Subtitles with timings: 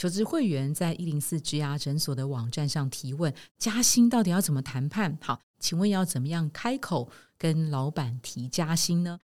[0.00, 5.18] 求职会员在一零四职涯诊所的网站上提问：加薪到底要怎么谈判？
[5.20, 9.18] 好，请问要怎么样开口跟老板提加薪呢？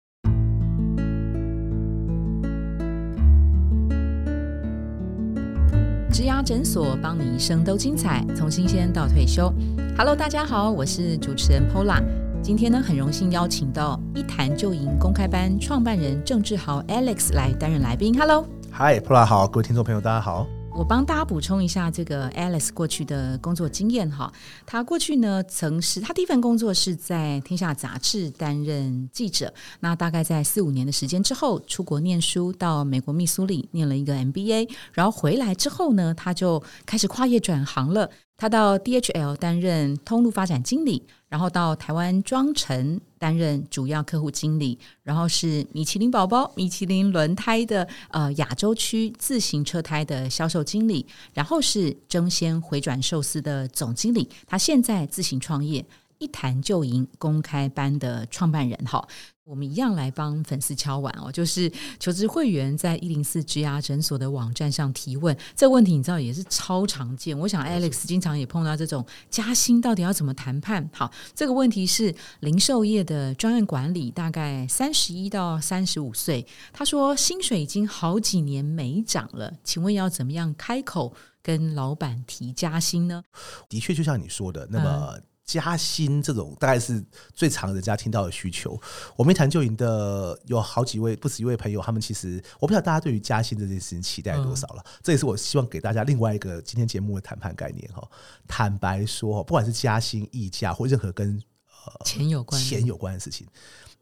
[6.12, 9.50] 职涯诊所帮你一生都精彩，从新鲜到退休。
[9.96, 12.04] Hello，大家好，我是主持人 Pola。
[12.43, 18.14] 今天呢，很荣幸邀请到一谈就赢公开班创办人郑志豪 Alex 来担任来宾。
[18.14, 20.46] Hello，Hi，Pola 好，各位听众朋友，大家好。
[20.77, 24.30] 我帮大家补充一下这个 Alice 过去的工作经验哈，
[24.67, 38.11] 她过去呢曾是她第一份工作是在天下杂志担任记者，那大概在四五年的时间之后出国念书，到美国密苏里念了一个 MBA，然后回来之后呢，他就开始跨业转行了。
[38.39, 54.28] 他到 DHL 担任通路发展经理，然后到台湾庄臣担任主要客户经理，然后是米其林宝宝、米其林轮胎的呃亚洲区自行车胎的销售经理，然后是争先回转寿司的总经理。
[54.47, 55.83] 他现在自行创业，
[56.19, 59.06] 一谈就赢公开班的创办人哈。
[59.45, 67.39] 我们一样来帮粉丝敲碗哦，就是求职会员在一零四职牙诊所的网站上提问，这个问题你知道也是超常见。
[67.39, 70.91] 我想 Alex 经常也碰到这种加薪到底要怎么谈判？
[70.92, 83.23] 好，这个问题是零售业的专案管理，大概三十一到三十五岁，他说薪水已经好几年没涨了，请问要怎么样开口跟老板提加薪呢？
[83.69, 85.20] 的确，就像你说的，那么。
[85.47, 87.02] 加薪这种大概是
[87.33, 88.78] 最常人家听到的需求。
[89.14, 94.84] 我们谈就赢的有好几位，不止一位朋友，他们其实我不知道大家对于加薪这件事情期待多少了。
[95.02, 98.06] 这也是我希望给大家另外一个今天节目的谈判概念哈。
[98.48, 101.41] 坦白说，不管是加薪、溢价或任何跟
[101.84, 103.47] 呃钱有关、钱有关的事情，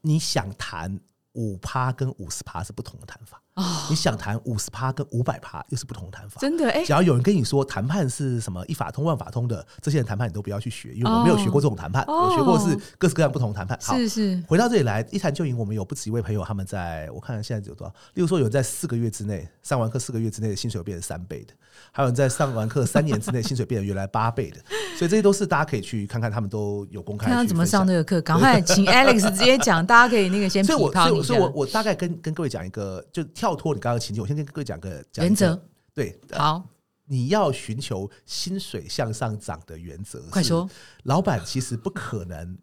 [0.01, 0.99] 你想谈
[1.35, 3.41] 五趴跟五十趴是不同的谈法。
[3.55, 6.83] 哦，你想谈五十趴跟五百趴又是不同的谈法，真的哎。
[6.83, 13.79] 只要有人跟你说谈判是什么一法通万法通的，这些人谈判你都不要去学，因为我没有学过这种谈判，我学过是各式各样不同的谈判。
[13.79, 17.93] 是是，回到这里来一谈就赢，我们有不止一位朋友，他们在我看现在有多少？
[18.15, 21.53] 例如说有在四个月之内上完课，四个月之内的薪水变成三倍的，
[21.93, 24.57] 还有人在上完课三年之内薪水变成原来八倍的，
[24.97, 27.29] 所以这些都是大家可以去看看，他们都有公开。
[27.29, 30.63] 看怎么上这个课， 赶快请 Alex 直接讲，大家可以那个先。
[30.63, 34.21] 所以，我所以，所以我我大概跟跟各位讲一个，就跳脱你刚刚情境。
[34.21, 35.59] 我先跟各位讲个原则，
[35.93, 36.63] 对，好，
[37.05, 40.21] 你要寻求薪水向上涨的原则。
[40.31, 40.69] 快说，
[41.03, 42.57] 老板其实不可能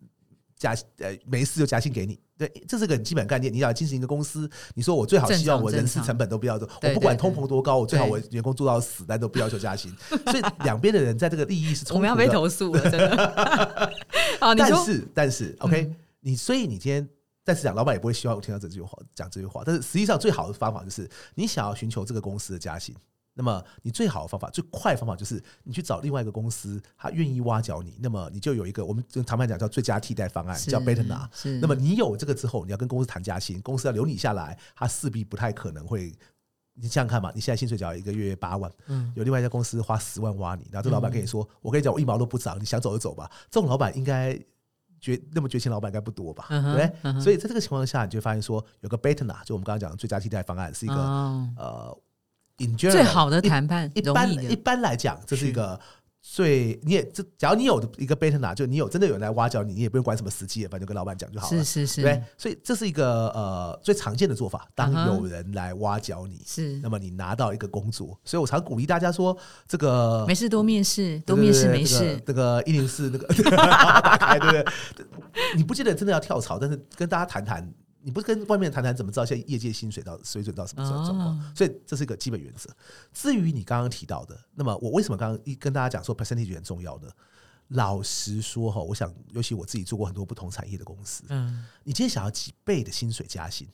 [0.57, 3.53] 加呃没事就加薪给你，对，这是个很基本概念。
[3.53, 9.95] 你要进行一个公司，你说我最好希望我人事成本都不要做，我不管通膨多高，我最好我员工做到死，但都不要求加薪。
[10.09, 13.93] 所以两边的人在这个利益是冲突的，我们要被投诉了，真的。
[14.41, 17.09] 好，但是但是 OK，你所以你今天。
[17.45, 19.65] 再次讲，老板也不会希望我听到这句话讲这句话。
[19.67, 22.95] 但是实际上，最好的方法就是你想要寻求这个公司的加薪，
[23.35, 31.29] 那么你最好的方法、最快的方法就是你去找另外一个公司，他愿意挖角你，那么你就有一个我们谈判讲叫最佳替代方案，叫 better 拿。
[31.61, 36.13] 那么你有这个之后，你要跟公司谈加薪，公司要留你下来，他势必不太可能会。
[36.75, 44.39] 你想想看嘛，你现在薪水只要一个月八万，嗯，有另外一家公司花十万挖你，然后这老板跟你说：“我跟你讲，我一毛都不涨，你想走就走吧。”这种老板应该。
[45.01, 46.47] 绝那么绝情老板应该不多吧？
[46.49, 47.21] 对不对？
[47.21, 50.95] 所以在这个情况下，你就发现说，有个 better 呢，就我们刚刚讲的最佳替代方案，是一个
[51.57, 51.99] 呃，
[52.77, 53.91] 最好的谈判。
[53.95, 55.79] 一般一般来讲，这是一个。
[56.25, 62.23] 最你也这，只要你有的一个 beta 呢，就你有真的有人来挖角你，你也不用管什么时机，反正就跟老板讲就好了，是是是，对。
[62.39, 64.69] 所以这是一个呃最常见的做法。
[64.73, 69.37] 当有人来挖角你，是那么你拿到一个工作，所以我常鼓励大家说，
[69.67, 72.23] 这个没事多面试，多面试没事。
[72.25, 74.65] 这个一零四那个 打开，对不对？
[75.57, 77.69] 你不记得真的要跳槽，但是跟大家谈谈。
[78.03, 81.57] 你不是跟外面谈谈怎么知道现在业界薪水到水准到什么状况？
[81.57, 82.69] 所以这是一个基本原则。
[83.13, 87.09] 至于你刚刚提到的，那么我为什么刚刚一跟大家讲说 percentage 很重要呢？
[87.69, 93.69] 老实说哈，我想尤其我自己做过很多不同产业的公司，嗯，你今天想要几倍的薪水加薪，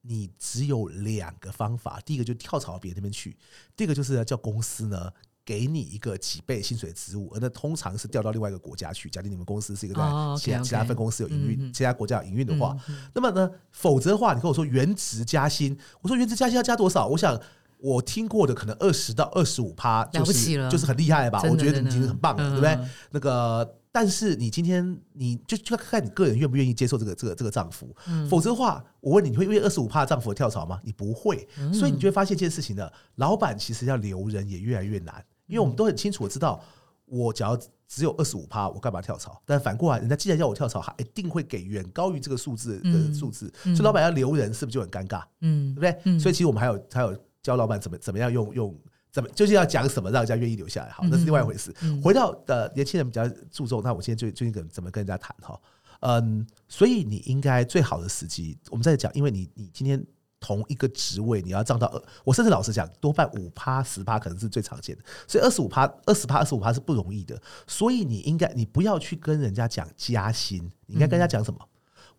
[0.00, 2.00] 你只有两个方法。
[2.00, 3.36] 第一个就跳槽到别人那边去，
[3.76, 5.12] 第二个就是要叫公司呢。
[5.44, 9.10] 给你一个几倍薪水的职务，而那通常是调到另外一个国家去。
[9.10, 10.02] 假定你们公司是一个在
[10.38, 12.74] 其他其他分公司有营运，其他国家有营运的话，
[13.12, 17.06] 那么呢，否则的话，你跟我说原职加薪，我说原职加薪要加多少？
[17.06, 17.38] 我想
[17.78, 21.42] 我听过的可能二十到二十五趴，就是就是很厉害吧？
[21.42, 22.88] 我觉得你已经很棒了，对不对？
[23.10, 27.94] 那个，但是你今天你就就看你个人愿不愿意接受这个这个这个丈夫，
[28.30, 30.80] 否则的话，我问你，你会因为二十五趴涨幅跳槽吗？
[30.82, 35.22] 你不会，所以你就会发现一件事情呢，老板其实要留人也越来越难。
[35.54, 36.60] 因为我们都很清楚我知道，
[37.04, 37.56] 我只要
[37.86, 39.40] 只有二十五趴，我干嘛跳槽？
[39.46, 45.22] 但反过来，人家既然要我跳槽，他一定会给远高于这个数字的数字，所以老板要留人，是不是就很尴尬？
[45.42, 46.18] 嗯，对不对？
[46.18, 48.76] 所以其实我们还有还有教老板怎么怎么样用用
[49.12, 50.90] 怎么究竟要讲什么让人家愿意留下来？
[50.90, 51.72] 好，那是另外一回事。
[52.02, 55.56] 回到呃，年轻人比较注重，那我今天最最近跟怎么跟人家谈哈？
[56.00, 60.04] 嗯，所以你应该最好的时机，我们在讲，因为你你今天
[60.44, 67.40] 同一个职位，你要涨到二，我甚至老实讲，多半五趴十趴可能是最常见的，所以二十五趴、二十趴、二十五趴是不容易的。
[67.66, 71.60] 所以你应该，你不要去跟人家讲加薪，你应该跟人家讲什么？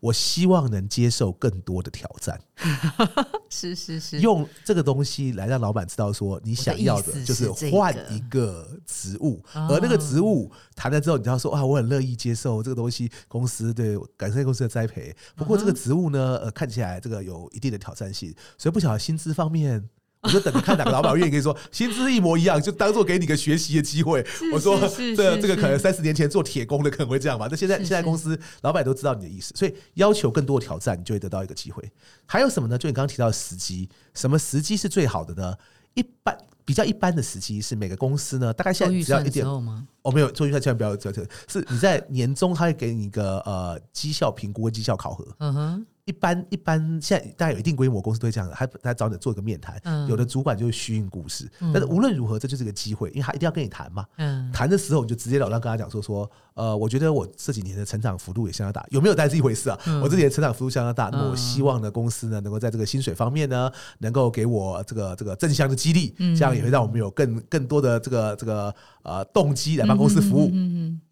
[0.06, 2.40] 我希望能接受更多的挑战，
[3.50, 15.14] 是是是，用这个东西来让老板知道说你想要的就是换一个职务，而那个职务谈了之后，你就要说啊，我很乐意接受这个东西，公司对感谢公司的栽培。
[15.34, 19.88] 不过这个职务呢，呃，看起来这个有一定的挑战性，所以不晓得薪资方面。
[20.22, 24.26] 我就等着看哪个老板愿意跟你说薪资一模一样，就当做给你个学习的机会。
[24.52, 24.76] 我说
[25.16, 31.88] 这这个可能三十年前做铁工的可能会这样吧，那现在现在公司老板都知道你的意思，所以要求更多的挑战，你就会得到一个机会。
[32.24, 32.76] 还有什么呢？
[32.76, 35.54] 就你刚刚提到的时机，什么时机是最好的呢？
[35.94, 45.24] 一般比较一般的时机是每个公司呢，大概现在只要一点哦，没有做预算千万不要这这，是你在年终他会给你一个呃绩效评估跟绩效考核。
[45.38, 45.86] 嗯哼。
[46.06, 49.76] 一般一般，现在大家有一定规模公司都会这样的，还还找你做一个面谈。
[50.08, 54.06] 有的主管就是虚应故事，但是无论如何，这就是个机会，因为他一定要跟你谈嘛。
[54.52, 59.14] 谈的时候，你就直截了当跟他讲说说，呃，我觉得我这几年的成长幅度也相当大，有没有？
[59.16, 59.76] 但是一回事啊。
[60.00, 63.68] 我这几年成长幅度相当大，那么我希望呢，公司呢能够在这个薪水方面呢，
[63.98, 70.52] 能够给我这个这个正向的激励，这样也会让我们有更更多的这个这个呃动机来帮公司服务。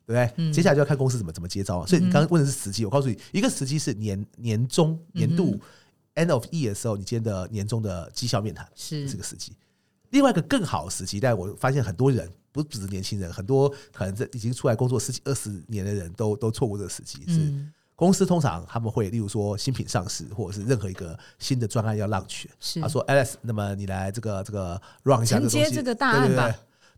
[0.07, 0.53] 对不对？
[0.53, 1.87] 接下来就要看公司怎么怎么接招啊。
[1.87, 5.59] 所以你刚刚问的是时机，我告诉你，一个时机是年年终年度
[6.15, 9.53] end of year 的时候，你今天的年终的绩效面谈是这个时机。
[10.11, 17.25] 另外一个更好的时机，但我发现很多人不只是年轻人，很多可能在已经出来工作十几二十年的人都都错过这个时机。
[17.27, 17.53] 是
[17.97, 22.47] 公司通常他们会例如说新品上市，或者是任何一个新的专案要 launch，
[22.81, 26.55] 他说 Alice，那么你来这个这个 run 一下这接这个大案吧。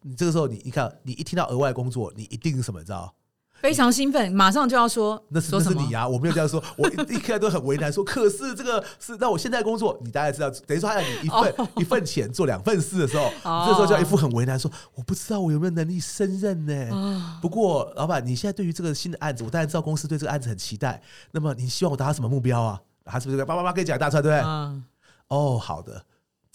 [0.06, 2.78] 你这个时候，你你看，你一听到额外工作，你一定是什么？
[2.78, 3.12] 你知道？
[3.60, 5.20] 非常兴奋，马上就要说。
[5.30, 6.62] 那是那是你啊，我没有这样说。
[6.76, 13.30] 我一一开始都很为难，说可是这个是那我现在工作，你大概知道，等于说他要你一份一份钱做两份事的时候，
[13.66, 17.38] 这时候就要一副很为难，说我不知道我有没有能力胜任呢。
[17.40, 21.02] 不过老板，你现在对于这个新的案子，我当然知道公司对这个案子很期待。
[21.32, 22.80] 那么你希望我达到什么目标啊？
[23.06, 24.82] 他是不是叭叭叭跟你讲一大串，对不对？
[25.28, 26.04] 哦，好的。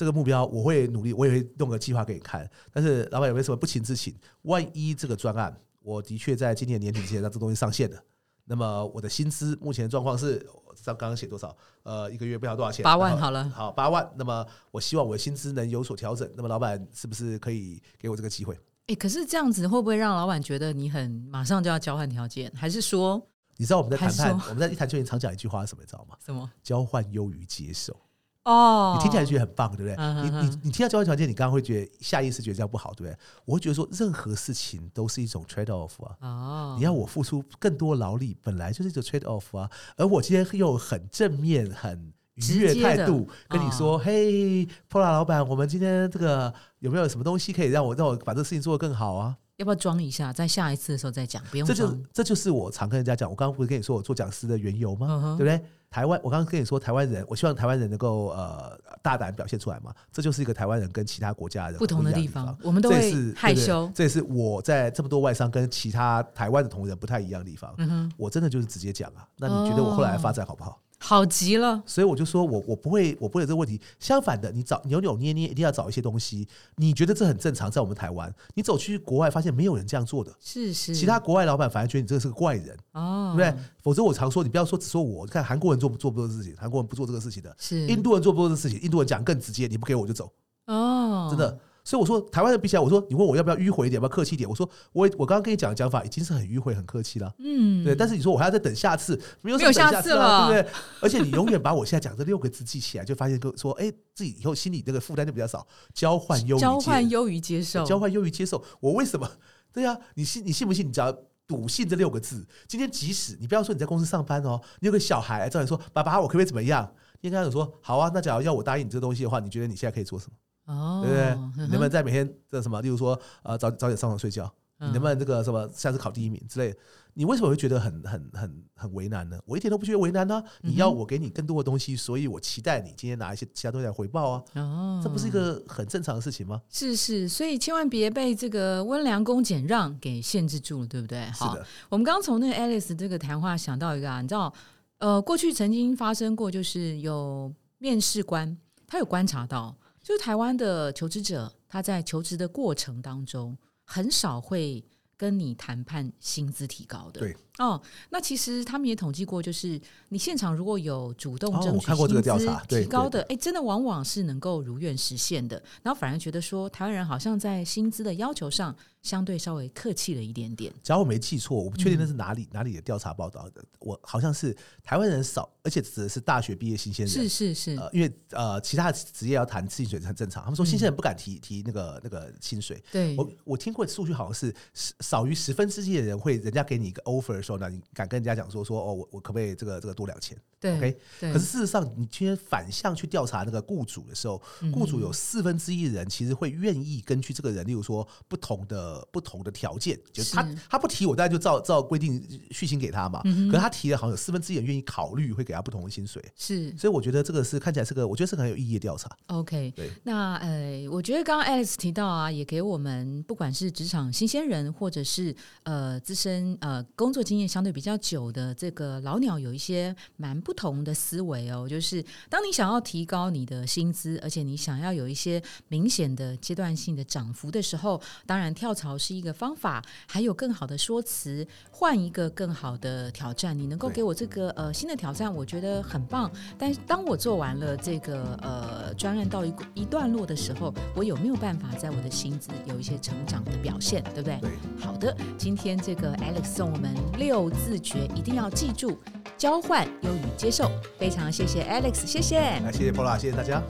[0.01, 2.50] 这个目标我会努力，我也会弄个计划给你看。
[2.74, 4.12] 但是老板有没有什么不情之请？
[4.42, 8.03] 万一这个专案，我的确在今年年底之前让这东西上线了，
[8.45, 10.39] 那么我的薪资目前的状况是，
[10.83, 11.56] 刚刚刚写多少？
[11.83, 12.83] 呃，一个月不知道多少钱？
[12.83, 14.12] 八万好了，好八万。
[14.15, 16.27] 那么我希望我的薪资能有所调整。
[16.36, 18.59] 那么老板是不是可以给我这个机会？
[18.88, 22.51] 哎，可是这样子会不会让老板觉得你很马上就要交换条件？
[22.56, 23.21] 还是说，
[23.56, 25.83] 你知道我们在谈判，我们在一谈就常讲一句话是什么？
[25.83, 26.18] 你知道吗？
[26.25, 26.51] 什么？
[26.63, 27.95] 交换优于接受。
[28.44, 29.96] 哦，你听起来觉得很棒，对不对？
[30.24, 33.16] 你你你听到交换条件，你刚刚会觉得下意识觉得这样不好，对不对？
[33.46, 36.16] 我会觉得说，任何事情都是一种 trade off 啊。
[36.22, 39.70] 哦，你要我付出更多劳力，本来就是一种 trade off 啊。
[39.96, 51.42] 而我今天又很正面、很愉悦态度跟你说：“嘿，Pola 老板，我们今天这个有没有什么东西可以让我让我把这个事情做得更好啊？”要不要装一下，在下一次的时候再讲？
[51.52, 53.30] 不用，这就这就是我常跟人家讲。
[53.30, 55.36] 我刚刚不是跟你说我做讲师的缘由吗？
[55.38, 55.63] 对不对？
[55.92, 59.94] 台湾，我刚刚跟你说，台湾人，我希望台湾人能够呃大胆表现出来嘛。
[60.12, 62.58] 这就是一个台湾人跟其他国家人不同的地方。
[62.63, 67.75] 我们都会害羞，这也是我在这么多外商跟其他台湾的同仁不太一样的地方。
[68.18, 69.27] 我真的就是直接讲啊。
[69.38, 70.82] 那你觉得我后来发展好不好？
[71.03, 73.81] 好极了，所以我就说我我不会我不会有这个问题。
[74.00, 76.48] 相反的，你找扭扭捏捏，一定要找一些东西。
[76.75, 80.93] 你觉得这很正常，在我们台湾，你走去国外发现没有人这样做的，是是。
[80.93, 83.63] 其他国外老板反而觉得你这个是个怪人，哦，对不对？
[83.81, 90.31] 否则我常说，你不要说只说我，看韩国人做不做不做事情，韩国人不做这个事情的，是印度人做不做这个事情，印度人讲更直接，你不给我就走，
[90.67, 91.58] 哦，真的。
[91.84, 94.50] 所以我说，台湾人比起来，我说你问我要不要迂回一点，要不要客气一点？
[94.50, 97.34] 我说我我刚刚跟你讲的讲法已经是很迂回、很客气了。
[97.40, 97.96] 嗯，对。
[97.96, 100.74] 但是你说我还要再等下次，没有下次了，对不对？
[101.02, 105.66] 而且你永远把我现在讲这六个字记起来，就发现说，哎，自己以后心里这个负担就比较少。
[105.94, 108.64] 交换优交换优于接受，交换优于接受。
[108.80, 109.30] 我为什么？
[109.74, 110.88] 对呀，你信你信不信？
[110.88, 111.12] 你只要
[111.48, 116.94] 笃信这六个字，今天即使你不要说你在公司上班哦，你有个小孩找你说爸爸，我可不可以怎么样？
[117.22, 118.12] 你跟他说好啊。
[118.14, 120.34] 那假如要我答应你这个东西的话，你觉得你现在可以做什么？
[120.72, 121.66] 哦，对不对？
[121.66, 124.51] 你能不能在每天这什么，例如说，呃，早早点上床睡觉？
[124.84, 126.75] 你能不能这个什么，下次考第一名之类？
[127.13, 129.40] 你为什么会觉得很很很很为难呢？
[129.46, 130.44] 我一点都不觉得为难呢。
[130.62, 134.44] 你要我给你更多的东西，所以我期待你今天拿一些其他东西来回报啊。
[134.56, 136.60] 哦，这不是一个很正常的事情吗？
[136.68, 141.30] 是是，所以千万别被这个温良恭俭让给限制住了，对不对？
[141.32, 141.63] 是的。
[141.90, 144.51] 我们刚从那个 Alice 这个谈话想到一个啊，你知道，
[144.98, 149.75] 呃，过去曾经发生过，就是有面试官他有观察到。
[150.03, 154.84] 就是台湾的求职者，他在求职的过程当中，很少会
[155.15, 157.20] 跟你谈判薪资提高的。
[157.20, 165.62] 对哦，那其实他们也统计过，就是你现场如果有主动争取薪资提高的，哎，真的往往是能够如愿实现的。
[165.84, 170.74] 然后反而觉得说，台湾人好像在薪资的要求上相对稍微客气了一点点。
[170.84, 173.63] 只要我没记错，我不确定嗯那是哪里、哪里的调查报道的。
[173.80, 177.13] 我好像是台湾人少，而且指的是大学毕业新鲜人。
[177.13, 180.44] 是是是，呃，因为呃，其他的职业要谈薪水很正常。
[180.44, 182.84] 他们说新鲜人不敢提、提那个那个薪水。
[182.91, 184.53] 对，我我听过数据，好像是
[185.00, 203.22] 少于十分之一的人会，人家给你一个 offer 的时候呢，你敢跟人家讲说说哦，我我可不可以这个这个多两千对？OK，对可是事实上，你今天反向去调查那个雇主的时候，嗯雇主有四分之一的人其实会愿意根据这个人，例如说不同的不同的条件，就是他是他不提，我当然就照照规定续薪给他嘛。
[203.25, 206.24] 嗯可是他提的，好像有四分之一人愿意考虑，会给他不同的薪水。
[206.36, 209.10] 是所以我觉得这个是看起来是个，我觉得是个很有意义的调查。
[209.27, 221.67] OK，对那呃，我觉得刚刚 Alex 提到啊，也给我们不管是职场新鲜人，或者是呃资深呃工作经验相对比较久的这个老鸟，有一些蛮不同的思维哦。
[221.67, 233.57] 就是当你想要提高你的薪资，而且你想要有一些明显的阶段性的涨幅的时候，当然跳槽是一个方法，还有更好的说辞，换一个更好的挑战。
[233.57, 236.31] 你能够给我这个呃新的挑战，我觉得很棒。
[236.57, 244.39] 但当我做完了这个呃专案到一一段落的时候，我有没有办法在我的薪资有一些成长的表现，对不对？
[244.39, 248.98] 对，好的，今天这个 Alex 送我们六字诀，一定要记住：
[249.38, 250.72] 交换、优于接受。
[250.98, 252.58] 非常谢谢 Alex，谢谢。
[252.63, 253.62] 那谢谢 Pola，谢谢大家。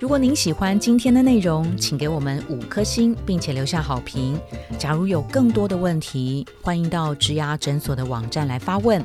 [0.00, 4.36] 如果您喜欢今天的内容，请给我们五颗星，并且留下好评。
[4.76, 9.00] 假如有更多的问题，欢迎到植牙诊所的网站来发问。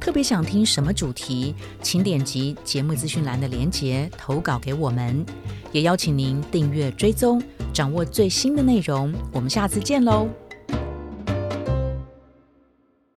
[0.00, 5.24] 特别想听什么主题，请点击节目资讯栏的连结投稿给我们。
[5.70, 7.40] 也邀请您订阅追踪，
[7.72, 9.14] 掌握最新的内容。
[9.32, 10.28] 我们下次见喽！